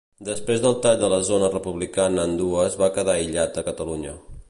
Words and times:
Després 0.27 0.63
del 0.63 0.77
tall 0.85 0.97
de 1.01 1.09
la 1.13 1.19
zona 1.27 1.51
republicana 1.57 2.25
en 2.31 2.35
dues 2.43 2.79
va 2.83 2.93
quedar 2.99 3.19
aïllat 3.19 3.65
a 3.65 3.71
Catalunya. 3.73 4.21